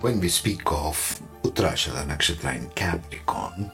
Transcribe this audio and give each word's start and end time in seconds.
When 0.00 0.20
we 0.20 0.28
speak 0.28 0.60
of 0.66 1.20
Uttarashada 1.42 2.04
Nakshatra 2.06 2.56
in 2.56 2.68
Capricorn, 2.70 3.70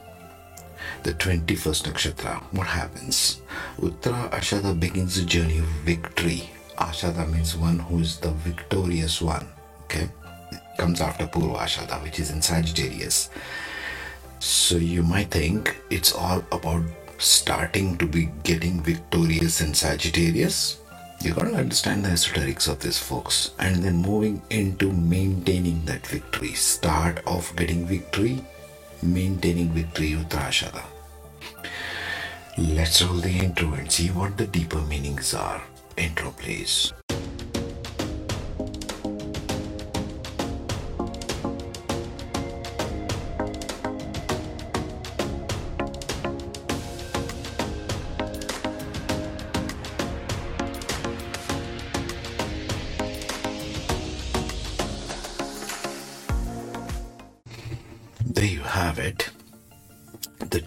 the 1.03 1.15
21st 1.15 1.83
Nakshatra, 1.89 2.43
what 2.53 2.67
happens? 2.67 3.41
Uttara 3.79 4.31
Ashada 4.31 4.79
begins 4.79 5.17
the 5.17 5.27
journey 5.27 5.59
of 5.59 5.65
victory. 5.85 6.49
Ashada 6.79 7.29
means 7.29 7.57
one 7.57 7.81
who 7.81 7.99
is 7.99 8.19
the 8.19 8.31
victorious 8.31 9.21
one. 9.21 9.47
Okay? 9.85 10.09
Comes 10.79 11.01
after 11.01 11.27
Purva 11.27 11.57
Ashada, 11.59 12.01
which 12.03 12.21
is 12.21 12.31
in 12.31 12.41
Sagittarius. 12.41 13.31
So 14.39 14.77
you 14.77 15.03
might 15.03 15.31
think 15.31 15.81
it's 15.91 16.13
all 16.13 16.45
about 16.53 16.85
starting 17.19 17.99
to 17.99 18.07
be 18.07 18.27
getting 18.45 18.81
victorious 18.81 19.61
in 19.61 19.75
Sagittarius. 19.75 20.82
You 21.23 21.33
gotta 21.33 21.55
understand 21.55 22.05
the 22.05 22.09
esoterics 22.09 22.69
of 22.69 22.81
this, 22.81 22.99
folks, 22.99 23.53
and 23.61 23.77
then 23.77 24.03
moving 24.03 24.43
into 24.51 24.91
maintaining 24.91 25.85
that 25.85 26.05
victory. 26.05 26.53
Start 26.55 27.23
of 27.29 27.55
getting 27.55 27.87
victory, 27.87 28.45
maintaining 29.05 29.69
victory 29.69 30.17
Uttarashada. 30.19 30.83
Let's 32.59 33.01
roll 33.03 33.21
the 33.21 33.31
intro 33.31 33.73
and 33.75 33.91
see 33.91 34.09
what 34.09 34.37
the 34.37 34.49
deeper 34.49 34.81
meanings 34.81 35.33
are. 35.33 35.63
Intro, 35.97 36.33
please. 36.33 36.93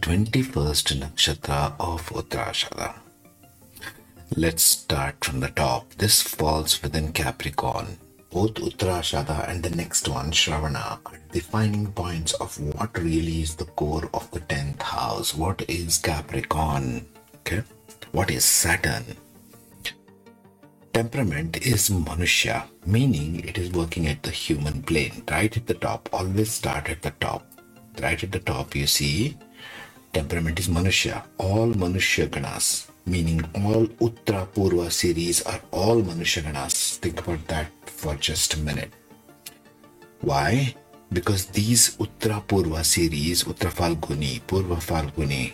21st 0.06 1.00
nakshatra 1.02 1.74
of 1.80 2.02
Uttarashada. 2.10 2.94
Let's 4.36 4.62
start 4.62 5.26
from 5.26 5.40
the 5.40 5.50
top. 5.50 5.96
This 5.96 6.22
falls 6.22 6.84
within 6.84 7.12
Capricorn. 7.12 7.98
Both 8.30 8.54
Uttarashada 8.68 9.50
and 9.50 9.64
the 9.64 9.76
next 9.76 10.08
one, 10.08 10.30
Shravana, 10.30 11.00
are 11.08 11.20
defining 11.32 11.92
points 11.92 12.34
of 12.34 12.56
what 12.76 12.96
really 13.00 13.42
is 13.42 13.56
the 13.56 13.66
core 13.66 14.08
of 14.14 14.30
the 14.30 14.42
10th 14.42 14.84
house. 14.84 15.34
What 15.34 15.68
is 15.68 15.98
Capricorn? 15.98 17.08
Okay. 17.38 17.64
What 18.12 18.30
is 18.30 18.46
Saturn? 18.46 19.06
Temperament 20.94 21.66
is 21.66 21.90
Manushya, 21.90 22.66
meaning 22.86 23.40
it 23.40 23.58
is 23.58 23.72
working 23.72 24.06
at 24.06 24.22
the 24.22 24.30
human 24.30 24.84
plane, 24.84 25.24
right 25.32 25.58
at 25.58 25.66
the 25.66 25.74
top. 25.74 26.10
Always 26.14 26.52
start 26.52 26.92
at 26.92 27.02
the 27.02 27.16
top. 27.20 27.44
Right 28.00 28.24
at 28.24 28.32
the 28.32 28.40
top, 28.40 28.76
you 28.76 28.86
see 28.86 29.36
temperament 30.16 30.58
is 30.58 30.70
Manushya. 30.70 31.24
All 31.38 31.70
Manushya 31.74 32.28
Ganas, 32.30 32.88
meaning 33.06 33.44
all 33.54 33.84
Uttara 34.08 34.48
Purva 34.48 34.90
series 34.90 35.42
are 35.42 35.60
all 35.72 36.02
Manushya 36.02 36.42
Ganas. 36.44 36.98
Think 37.00 37.20
about 37.20 37.46
that 37.48 37.68
for 37.86 38.16
just 38.16 38.54
a 38.54 38.60
minute. 38.60 38.94
Why? 40.22 40.74
Because 41.12 41.48
these 41.48 41.98
Uttara 41.98 42.40
Purva 42.48 42.86
series, 42.86 43.44
Uttara 43.44 43.74
Falguni, 43.80 44.42
Purva 44.48 44.78
Falguni, 44.90 45.52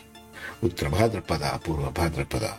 Uttara 0.61 0.91
Bhadrapada, 0.97 1.59
Purva 1.63 1.91
Bhadrapada, 1.91 2.53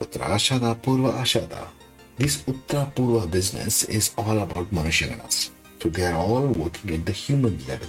Uttara 0.00 0.26
Ashada, 0.38 0.74
Purva 0.76 1.12
Ashada. 1.20 1.68
This 2.16 2.42
Uttara 2.44 2.90
Purva 2.94 3.30
business 3.30 3.84
is 3.84 4.12
all 4.16 4.38
about 4.38 4.72
Manushya 4.72 5.12
Ganas. 5.12 5.50
So 5.82 5.90
they 5.90 6.06
are 6.06 6.14
all 6.16 6.46
working 6.46 6.94
at 6.94 7.04
the 7.04 7.12
human 7.12 7.58
level. 7.68 7.88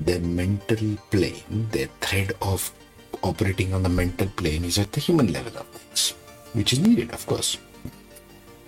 Their 0.00 0.20
mental 0.20 0.96
plane, 1.10 1.68
their 1.70 1.88
thread 2.00 2.32
of 2.42 2.70
operating 3.22 3.74
on 3.74 3.82
the 3.82 3.88
mental 3.88 4.28
plane 4.28 4.64
is 4.64 4.78
at 4.78 4.92
the 4.92 5.00
human 5.00 5.32
level 5.32 5.56
of 5.58 5.66
things, 5.68 6.14
which 6.52 6.72
is 6.72 6.80
needed, 6.80 7.10
of 7.12 7.26
course. 7.26 7.58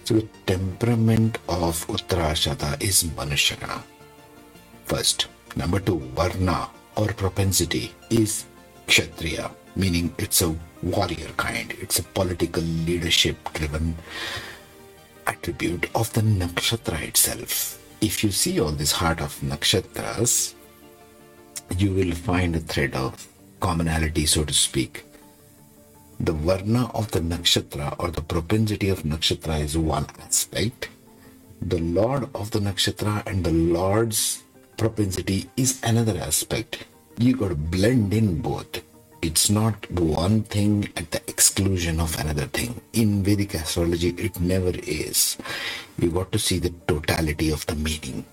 So 0.05 0.15
the 0.15 0.29
temperament 0.47 1.39
of 1.49 1.87
Uttarashada 1.87 2.83
is 2.83 3.05
Manushya 3.05 3.83
First. 4.87 5.27
Number 5.55 5.81
two, 5.81 5.99
Varna 6.15 6.71
or 6.97 7.09
propensity 7.09 7.93
is 8.11 8.47
Kshatriya, 8.87 9.51
meaning 9.77 10.15
it's 10.19 10.41
a 10.41 10.57
warrior 10.83 11.29
kind. 11.37 11.75
It's 11.81 11.99
a 11.99 12.03
political 12.03 12.63
leadership 12.63 13.37
driven 13.53 13.97
attribute 15.27 15.91
of 15.95 16.11
the 16.15 16.23
nakshatra 16.23 17.03
itself. 17.03 17.79
If 18.01 18.25
you 18.25 18.31
see 18.31 18.61
all 18.61 18.71
this 18.71 18.93
heart 18.93 19.21
of 19.21 19.39
nakshatras, 19.41 20.55
you 21.77 21.93
will 21.93 22.13
find 22.15 22.57
a 22.57 22.61
thread 22.61 22.95
of 22.95 23.27
commonality, 23.61 24.27
so 24.27 24.45
to 24.45 24.53
speak. 24.53 25.05
The 26.21 26.33
varna 26.33 26.91
of 26.95 27.11
the 27.13 27.21
nakshatra 27.21 27.95
or 27.99 28.11
the 28.11 28.23
propensity 28.23 28.89
of 28.89 29.03
nakshatra 29.05 29.61
is 29.61 29.79
one 29.79 30.07
aspect. 30.21 30.89
The 31.61 31.79
lord 31.79 32.29
of 32.35 32.51
the 32.51 32.61
nakshatra 32.61 33.27
and 33.27 33.45
the 33.45 33.53
lord's 33.53 34.43
propensity 34.77 35.49
is 35.57 35.81
another 35.83 36.19
aspect. 36.19 36.85
You 37.19 37.37
got 37.37 37.49
to 37.49 37.55
blend 37.55 38.15
in 38.15 38.41
both. 38.41 38.83
It's 39.21 39.51
not 39.51 39.91
one 39.91 40.45
thing 40.45 40.89
at 40.97 41.11
the 41.11 41.21
exclusion 41.29 41.99
of 41.99 42.19
another 42.19 42.47
thing. 42.47 42.81
In 42.93 43.25
Vedic 43.25 43.55
astrology, 43.55 44.11
it 44.11 44.41
never 44.41 44.73
is. 44.75 45.37
You 45.99 46.11
got 46.11 46.31
to 46.33 46.39
see 46.39 46.59
the 46.59 46.73
totality 46.87 47.51
of 47.51 47.67
the 47.67 47.75
meaning. 47.75 48.25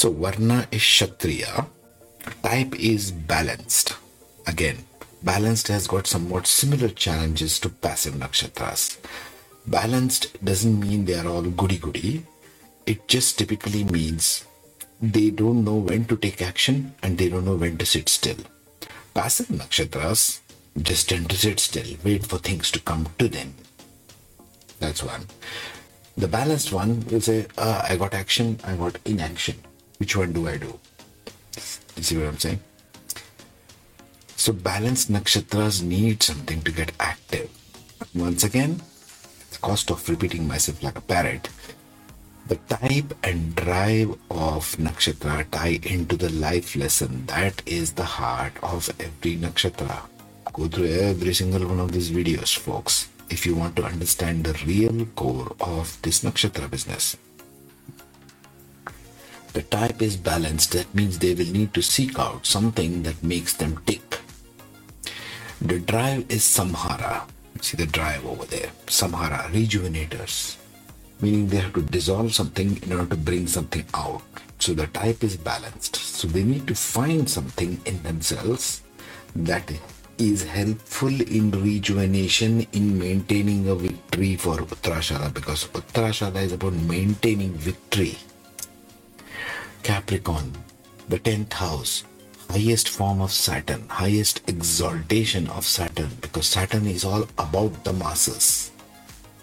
So 0.00 0.10
Varna 0.10 0.66
is 0.72 0.80
Kshatriya. 0.80 1.66
Type 2.42 2.74
is 2.80 3.10
balanced. 3.10 3.96
Again, 4.46 4.78
balanced 5.22 5.68
has 5.68 5.86
got 5.86 6.06
somewhat 6.06 6.46
similar 6.46 6.88
challenges 6.88 7.58
to 7.58 7.68
passive 7.68 8.14
nakshatras. 8.14 8.96
Balanced 9.66 10.42
doesn't 10.42 10.80
mean 10.80 11.04
they 11.04 11.16
are 11.16 11.28
all 11.28 11.42
goody 11.42 11.76
goody. 11.76 12.24
It 12.86 13.08
just 13.08 13.36
typically 13.36 13.84
means 13.84 14.46
they 15.02 15.28
don't 15.28 15.64
know 15.66 15.76
when 15.76 16.06
to 16.06 16.16
take 16.16 16.40
action 16.40 16.94
and 17.02 17.18
they 17.18 17.28
don't 17.28 17.44
know 17.44 17.56
when 17.56 17.76
to 17.76 17.84
sit 17.84 18.08
still. 18.08 18.38
Passive 19.12 19.48
nakshatras 19.48 20.40
just 20.80 21.10
tend 21.10 21.28
to 21.28 21.36
sit 21.36 21.60
still, 21.60 21.98
wait 22.02 22.24
for 22.24 22.38
things 22.38 22.70
to 22.70 22.80
come 22.80 23.06
to 23.18 23.28
them. 23.28 23.52
That's 24.78 25.02
one. 25.02 25.26
The 26.16 26.28
balanced 26.28 26.72
one 26.72 27.04
will 27.10 27.20
say, 27.20 27.48
uh, 27.58 27.82
I 27.86 27.96
got 27.96 28.14
action, 28.14 28.58
I 28.64 28.76
got 28.76 28.96
inaction. 29.04 29.56
Which 30.00 30.16
one 30.16 30.32
do 30.32 30.48
I 30.48 30.56
do? 30.56 30.78
You 31.96 32.02
see 32.02 32.16
what 32.16 32.28
I'm 32.28 32.38
saying? 32.38 32.60
So 34.34 34.54
balanced 34.54 35.12
nakshatras 35.12 35.82
need 35.82 36.22
something 36.22 36.62
to 36.62 36.72
get 36.72 36.92
active. 36.98 37.50
Once 38.14 38.42
again, 38.42 38.80
the 39.50 39.58
cost 39.58 39.90
of 39.90 40.08
repeating 40.08 40.48
myself 40.48 40.82
like 40.82 40.96
a 40.96 41.02
parrot. 41.02 41.50
The 42.48 42.56
type 42.56 43.12
and 43.22 43.54
drive 43.54 44.12
of 44.30 44.74
nakshatra 44.78 45.50
tie 45.50 45.78
into 45.82 46.16
the 46.16 46.30
life 46.30 46.74
lesson. 46.76 47.26
That 47.26 47.62
is 47.66 47.92
the 47.92 48.04
heart 48.04 48.54
of 48.62 48.88
every 48.98 49.36
nakshatra. 49.36 50.00
Go 50.54 50.66
through 50.66 50.94
every 50.94 51.34
single 51.34 51.68
one 51.68 51.78
of 51.78 51.92
these 51.92 52.10
videos, 52.10 52.56
folks, 52.56 53.10
if 53.28 53.44
you 53.44 53.54
want 53.54 53.76
to 53.76 53.84
understand 53.84 54.44
the 54.44 54.58
real 54.64 55.04
core 55.14 55.54
of 55.60 56.00
this 56.00 56.24
nakshatra 56.24 56.70
business. 56.70 57.18
The 59.52 59.62
type 59.62 60.00
is 60.00 60.16
balanced, 60.16 60.72
that 60.72 60.94
means 60.94 61.18
they 61.18 61.34
will 61.34 61.50
need 61.50 61.74
to 61.74 61.82
seek 61.82 62.18
out 62.18 62.46
something 62.46 63.02
that 63.02 63.22
makes 63.22 63.54
them 63.54 63.78
tick. 63.84 64.20
The 65.60 65.80
drive 65.80 66.24
is 66.30 66.42
samhara. 66.42 67.28
See 67.60 67.76
the 67.76 67.86
drive 67.86 68.24
over 68.24 68.46
there. 68.46 68.70
Samhara, 68.86 69.50
rejuvenators. 69.50 70.56
Meaning 71.20 71.48
they 71.48 71.58
have 71.58 71.74
to 71.74 71.82
dissolve 71.82 72.32
something 72.32 72.80
in 72.82 72.92
order 72.92 73.10
to 73.10 73.16
bring 73.16 73.46
something 73.46 73.84
out. 73.92 74.22
So 74.58 74.72
the 74.72 74.86
type 74.86 75.24
is 75.24 75.36
balanced. 75.36 75.96
So 75.96 76.28
they 76.28 76.44
need 76.44 76.66
to 76.68 76.74
find 76.74 77.28
something 77.28 77.80
in 77.84 78.02
themselves 78.02 78.82
that 79.34 79.70
is 80.16 80.44
helpful 80.44 81.08
in 81.08 81.50
rejuvenation 81.50 82.66
in 82.72 82.98
maintaining 82.98 83.68
a 83.68 83.74
victory 83.74 84.36
for 84.36 84.58
Uttarashada 84.58 85.32
because 85.32 85.64
Uttarashada 85.68 86.42
is 86.42 86.52
about 86.52 86.74
maintaining 86.74 87.52
victory. 87.54 88.16
Capricorn, 89.82 90.52
the 91.08 91.18
10th 91.18 91.52
house, 91.54 92.04
highest 92.48 92.88
form 92.88 93.20
of 93.20 93.32
Saturn, 93.32 93.88
highest 93.88 94.48
exaltation 94.48 95.48
of 95.48 95.64
Saturn, 95.64 96.10
because 96.20 96.46
Saturn 96.46 96.86
is 96.86 97.04
all 97.04 97.22
about 97.38 97.84
the 97.84 97.92
masses, 97.92 98.70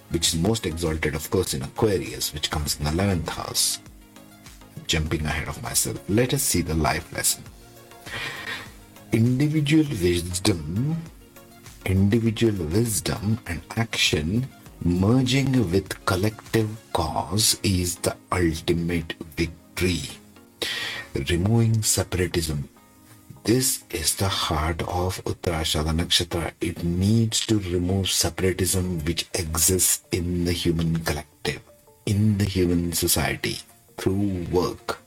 which 0.10 0.34
is 0.34 0.40
most 0.40 0.66
exalted, 0.66 1.16
of 1.16 1.30
course, 1.30 1.54
in 1.54 1.62
Aquarius, 1.64 2.34
which 2.34 2.52
comes 2.52 2.78
in 2.78 2.86
the 2.86 2.92
11th 2.92 3.30
house. 3.30 3.80
Jumping 4.88 5.26
ahead 5.26 5.48
of 5.48 5.62
myself, 5.64 6.00
let 6.10 6.34
us 6.34 6.44
see 6.44 6.62
the 6.62 6.76
life 6.76 7.12
lesson. 7.14 7.44
Individual 9.12 9.86
wisdom, 10.02 10.98
individual 11.86 12.66
wisdom 12.68 13.40
and 13.48 13.62
action 13.76 14.48
Merging 14.84 15.72
with 15.72 16.06
collective 16.06 16.70
cause 16.94 17.60
is 17.64 17.96
the 17.96 18.16
ultimate 18.32 19.16
victory. 19.36 20.02
Removing 21.18 21.82
separatism. 21.82 22.70
This 23.44 23.84
is 23.90 24.16
the 24.16 24.28
heart 24.28 24.82
of 24.84 25.24
Uttarashada 25.24 25.92
Nakshatra. 25.96 26.52
It 26.62 26.84
needs 26.84 27.46
to 27.48 27.60
remove 27.60 28.10
separatism 28.10 29.00
which 29.06 29.26
exists 29.34 30.04
in 30.12 30.46
the 30.46 30.52
human 30.52 31.00
collective, 31.04 31.62
in 32.06 32.38
the 32.38 32.46
human 32.46 32.94
society, 32.94 33.60
through 33.98 34.46
work, 34.52 35.00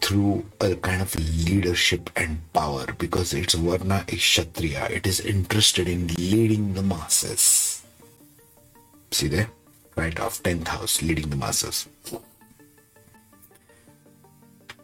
through 0.00 0.46
a 0.60 0.74
kind 0.76 1.02
of 1.02 1.14
leadership 1.16 2.10
and 2.16 2.40
power, 2.52 2.86
because 2.98 3.34
its 3.34 3.54
Varna 3.54 4.04
is 4.08 4.20
Kshatriya. 4.20 4.88
It 4.90 5.06
is 5.06 5.20
interested 5.20 5.88
in 5.88 6.06
leading 6.14 6.74
the 6.74 6.82
masses 6.82 7.82
See 9.10 9.28
there? 9.28 9.48
Right 9.96 10.18
of 10.20 10.42
10th 10.42 10.68
house, 10.68 11.02
leading 11.02 11.30
the 11.30 11.36
masses. 11.36 11.88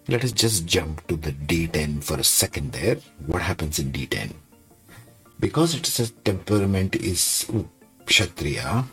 Let 0.06 0.22
us 0.22 0.32
just 0.32 0.66
jump 0.66 1.06
to 1.06 1.16
the 1.16 1.32
D10 1.32 2.04
for 2.04 2.18
a 2.18 2.24
second 2.24 2.72
there. 2.72 2.96
What 3.26 3.40
happens 3.40 3.78
in 3.78 3.90
D10? 3.90 4.34
Because 5.40 5.74
it's 5.74 5.98
a 5.98 6.10
temperament 6.10 6.94
is 6.96 7.50
Kshatriya 8.04 8.84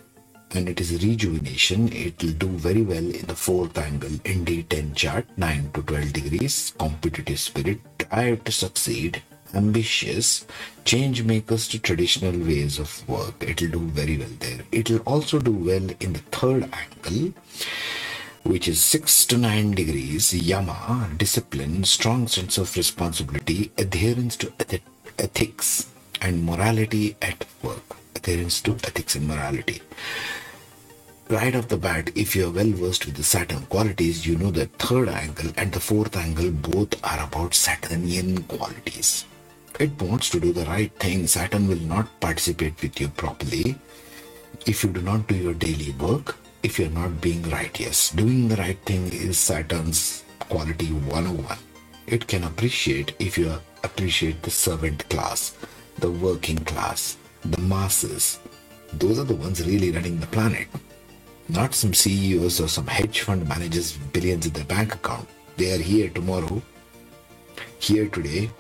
and 0.52 0.70
it 0.70 0.80
is 0.80 1.04
rejuvenation, 1.04 1.92
it 1.92 2.22
will 2.24 2.32
do 2.32 2.48
very 2.48 2.84
well 2.84 2.98
in 2.98 3.26
the 3.26 3.36
fourth 3.36 3.78
angle 3.78 4.14
in 4.24 4.46
D10 4.46 4.96
chart, 4.96 5.26
9 5.36 5.72
to 5.74 5.82
12 5.82 6.14
degrees, 6.14 6.74
competitive 6.78 7.40
spirit, 7.40 7.80
drive 7.98 8.46
to 8.46 8.52
succeed, 8.54 9.22
ambitious, 9.54 10.46
change 10.86 11.24
makers 11.24 11.68
to 11.68 11.80
traditional 11.80 12.38
ways 12.40 12.80
of 12.80 13.08
work. 13.10 13.36
It'll 13.42 13.70
do 13.70 13.80
very 13.80 14.18
well 14.18 14.36
there. 14.40 14.62
It'll 14.72 15.00
also 15.00 15.40
do 15.40 15.52
well 15.52 15.90
in 16.00 16.14
the 16.14 16.20
third 16.32 16.70
angle, 16.74 17.34
which 18.44 18.68
is 18.68 18.82
6 18.84 19.26
to 19.26 19.38
9 19.38 19.72
degrees. 19.72 20.34
Yama, 20.34 21.10
discipline, 21.18 21.84
strong 21.84 22.28
sense 22.28 22.58
of 22.58 22.76
responsibility, 22.76 23.72
adherence 23.78 24.36
to 24.38 24.52
ethics 25.18 25.88
and 26.22 26.46
morality 26.46 27.16
at 27.22 27.46
work. 27.64 27.96
Adherence 28.16 28.62
to 28.62 28.74
ethics 28.74 29.16
and 29.16 29.28
morality 29.28 29.82
right 31.30 31.56
off 31.56 31.70
the 31.70 31.78
bat, 31.78 32.12
if 32.14 32.36
you're 32.36 32.52
well 32.52 32.72
versed 32.72 33.06
with 33.06 33.16
the 33.16 33.24
Saturn 33.24 33.66
qualities, 33.68 34.28
you 34.28 34.38
know 34.38 34.52
that 34.52 34.74
third 34.74 35.08
angle 35.08 35.50
and 35.56 35.72
the 35.72 35.80
fourth 35.80 36.18
angle 36.18 36.52
both 36.52 36.94
are 37.06 37.26
about 37.26 37.54
Saturnian 37.54 38.44
qualities 38.44 39.24
it 39.82 40.00
wants 40.00 40.30
to 40.30 40.40
do 40.40 40.54
the 40.54 40.66
right 40.66 40.94
thing, 41.00 41.26
Saturn 41.26 41.68
will 41.68 41.80
not 41.80 42.20
participate 42.20 42.80
with 42.82 43.00
you 43.02 43.08
properly 43.08 43.76
if 44.68 44.84
you 44.84 44.92
do 44.92 45.02
not 45.02 45.28
do 45.28 45.36
your 45.36 45.56
daily 45.56 45.92
work, 45.94 46.36
if 46.64 46.78
you're 46.78 46.90
not 46.90 47.22
being 47.22 47.42
righteous. 47.50 48.12
Doing 48.12 48.48
the 48.48 48.56
right 48.56 48.80
thing 48.86 49.12
is 49.12 49.38
Saturn's 49.38 50.24
quality 50.40 50.88
101. 50.88 51.58
It 52.08 52.28
can 52.28 52.44
appreciate 52.44 53.16
if 53.20 53.38
you 53.38 53.54
appreciate 53.84 54.42
the 54.44 54.52
servant 54.52 55.08
class, 55.10 55.56
the 56.00 56.12
working 56.12 56.58
class, 56.58 57.18
the 57.44 57.62
masses. 57.62 58.40
Those 58.94 59.20
are 59.20 59.24
the 59.24 59.36
ones 59.36 59.66
really 59.66 59.92
running 59.92 60.20
the 60.20 60.28
planet. 60.28 60.68
Not 61.50 61.74
some 61.74 61.94
CEOs 61.94 62.62
or 62.62 62.68
some 62.68 62.88
hedge 62.88 63.22
fund 63.22 63.48
managers 63.48 63.94
billions 63.94 64.46
in 64.46 64.54
their 64.54 64.66
bank 64.66 64.96
account. 64.96 65.28
They 65.58 65.74
are 65.74 65.82
here 65.82 66.10
tomorrow, 66.10 66.62
here 67.80 68.08
today, 68.08 68.52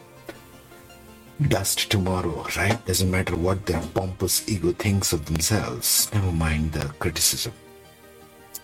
dust 1.47 1.89
tomorrow, 1.89 2.45
right? 2.57 2.83
Doesn't 2.85 3.09
matter 3.09 3.35
what 3.35 3.65
their 3.65 3.81
pompous 3.93 4.47
ego 4.47 4.71
thinks 4.73 5.13
of 5.13 5.25
themselves, 5.25 6.09
never 6.13 6.31
mind 6.31 6.73
the 6.73 6.85
criticism. 6.99 7.53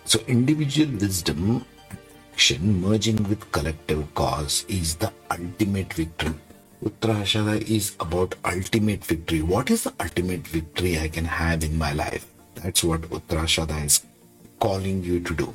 So, 0.08 0.20
individual 0.26 0.90
wisdom 0.98 1.66
action 2.32 2.80
merging 2.80 3.22
with 3.24 3.52
collective 3.52 4.14
cause 4.14 4.64
is 4.66 4.94
the 4.94 5.12
ultimate 5.30 5.92
victory. 5.92 6.32
Uttarashada 6.82 7.60
is 7.60 7.94
about 8.00 8.34
ultimate 8.42 9.04
victory. 9.04 9.42
What 9.42 9.70
is 9.70 9.84
the 9.84 9.92
ultimate 10.00 10.48
victory 10.48 10.98
I 10.98 11.08
can 11.08 11.26
have 11.26 11.62
in 11.62 11.76
my 11.76 11.92
life? 11.92 12.24
That's 12.54 12.82
what 12.82 13.02
Uttarashada 13.02 13.84
is 13.84 14.00
calling 14.58 15.04
you 15.04 15.20
to 15.20 15.34
do. 15.34 15.54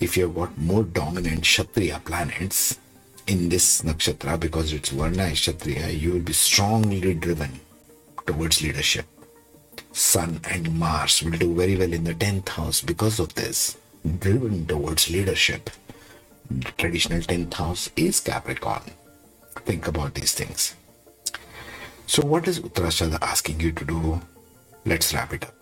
If 0.00 0.18
you've 0.18 0.34
got 0.34 0.58
more 0.58 0.82
dominant 0.82 1.44
Kshatriya 1.44 2.02
planets, 2.04 2.78
in 3.26 3.48
this 3.48 3.80
nakshatra, 3.80 4.38
because 4.38 4.74
it's 4.74 4.90
Varna 4.90 5.30
Kshatriya, 5.30 5.88
you 5.88 6.12
will 6.12 6.20
be 6.20 6.34
strongly 6.34 7.14
driven 7.14 7.58
towards 8.26 8.60
leadership. 8.62 9.06
Sun 9.98 10.40
and 10.48 10.78
Mars 10.78 11.24
will 11.24 11.36
do 11.36 11.52
very 11.56 11.76
well 11.76 11.92
in 11.92 12.04
the 12.04 12.14
10th 12.14 12.50
house 12.50 12.80
because 12.80 13.18
of 13.18 13.34
this, 13.34 13.76
driven 14.20 14.64
towards 14.64 15.10
leadership. 15.10 15.70
The 16.48 16.70
traditional 16.78 17.20
10th 17.20 17.54
house 17.54 17.90
is 17.96 18.20
Capricorn. 18.20 18.82
Think 19.66 19.88
about 19.88 20.14
these 20.14 20.32
things. 20.32 20.76
So, 22.06 22.24
what 22.24 22.46
is 22.46 22.60
Uttarashada 22.60 23.18
asking 23.20 23.58
you 23.58 23.72
to 23.72 23.84
do? 23.84 24.20
Let's 24.86 25.12
wrap 25.12 25.32
it 25.32 25.42
up. 25.42 25.54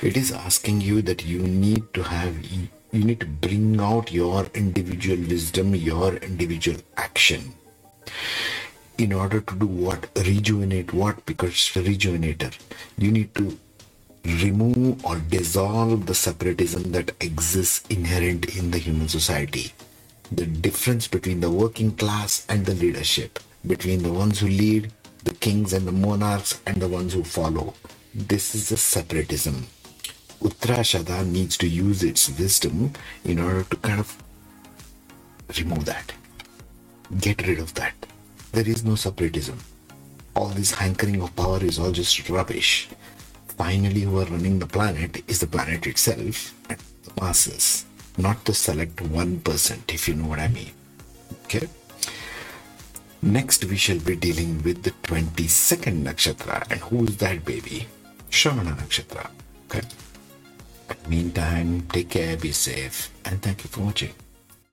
It 0.00 0.16
is 0.16 0.32
asking 0.32 0.80
you 0.80 1.02
that 1.02 1.26
you 1.26 1.40
need 1.40 1.92
to 1.92 2.02
have 2.02 2.34
you 2.46 2.68
need 2.92 3.20
to 3.20 3.26
bring 3.26 3.78
out 3.78 4.10
your 4.10 4.46
individual 4.54 5.18
wisdom, 5.18 5.74
your 5.74 6.16
individual 6.16 6.80
action 6.96 7.52
in 8.98 9.12
order 9.12 9.40
to 9.40 9.54
do 9.54 9.66
what? 9.66 10.08
Rejuvenate 10.16 10.92
what? 10.92 11.24
Because 11.26 11.52
rejuvenator. 11.52 12.56
You 12.96 13.12
need 13.12 13.34
to 13.34 13.58
remove 14.42 15.04
or 15.04 15.16
dissolve 15.16 16.06
the 16.06 16.14
separatism 16.14 16.92
that 16.92 17.12
exists 17.20 17.86
inherent 17.88 18.56
in 18.56 18.70
the 18.70 18.78
human 18.78 19.08
society. 19.08 19.72
The 20.32 20.46
difference 20.46 21.08
between 21.08 21.40
the 21.40 21.50
working 21.50 21.92
class 21.92 22.44
and 22.48 22.66
the 22.66 22.74
leadership, 22.74 23.38
between 23.66 24.02
the 24.02 24.12
ones 24.12 24.40
who 24.40 24.48
lead, 24.48 24.92
the 25.24 25.34
kings 25.34 25.72
and 25.72 25.86
the 25.86 25.92
monarchs, 25.92 26.60
and 26.66 26.76
the 26.76 26.88
ones 26.88 27.12
who 27.14 27.24
follow. 27.24 27.74
This 28.14 28.54
is 28.54 28.70
a 28.72 28.76
separatism 28.76 29.66
Uttarashada 30.42 31.26
needs 31.26 31.56
to 31.56 31.66
use 31.66 32.02
its 32.02 32.28
wisdom 32.38 32.92
in 33.24 33.38
order 33.38 33.64
to 33.64 33.76
kind 33.76 33.98
of 34.00 34.16
remove 35.58 35.84
that, 35.86 36.12
get 37.20 37.46
rid 37.46 37.58
of 37.58 37.72
that. 37.74 37.94
There 38.52 38.68
is 38.68 38.84
no 38.84 38.96
separatism. 38.96 39.58
All 40.34 40.48
this 40.48 40.72
hankering 40.72 41.22
of 41.22 41.34
power 41.36 41.62
is 41.62 41.78
all 41.78 41.90
just 41.90 42.28
rubbish. 42.28 42.88
Finally, 43.56 44.02
who 44.02 44.18
are 44.20 44.26
running 44.26 44.58
the 44.58 44.66
planet 44.66 45.22
is 45.28 45.40
the 45.40 45.46
planet 45.46 45.86
itself 45.86 46.54
and 46.68 46.78
the 47.04 47.12
masses, 47.20 47.86
not 48.18 48.44
the 48.44 48.52
select 48.52 48.96
1%, 48.96 49.94
if 49.94 50.08
you 50.08 50.14
know 50.14 50.28
what 50.28 50.38
I 50.38 50.48
mean. 50.48 50.72
Okay? 51.44 51.66
Next, 53.22 53.64
we 53.64 53.76
shall 53.76 53.98
be 53.98 54.14
dealing 54.14 54.62
with 54.62 54.82
the 54.82 54.90
22nd 54.90 56.04
nakshatra. 56.04 56.70
And 56.70 56.80
who 56.80 57.04
is 57.04 57.16
that 57.16 57.44
baby? 57.44 57.86
Shravana 58.30 58.76
nakshatra. 58.76 59.30
Okay? 59.70 59.86
Meantime, 61.08 61.86
take 61.88 62.10
care, 62.10 62.36
be 62.36 62.52
safe, 62.52 63.10
and 63.24 63.40
thank 63.40 63.64
you 63.64 63.70
for 63.70 63.80
watching. 63.80 64.12